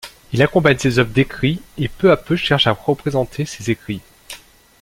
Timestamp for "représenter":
2.71-3.45